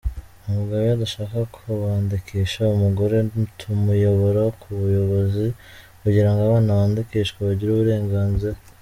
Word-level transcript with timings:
Umugabo 0.47 0.81
iyo 0.83 0.93
adashaka 0.97 1.37
kubandikisha 1.55 2.61
umugore 2.75 3.15
tumuyobora 3.59 4.43
ku 4.59 4.67
buyobozi 4.79 5.45
kugira 6.01 6.29
ngo 6.31 6.39
abana 6.45 6.77
bandikishwe 6.79 7.39
bagire 7.47 7.71
uburenganzira. 7.73 8.57